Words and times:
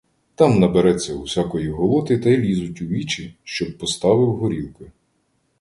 Там 0.35 0.59
набереться 0.59 1.13
усякої 1.13 1.69
голоти, 1.69 2.17
та 2.17 2.29
й 2.29 2.37
лізуть 2.37 2.81
у 2.81 2.85
вічі, 2.85 3.35
щоб 3.43 3.77
поставив 3.77 4.35
горілки. 4.35 4.85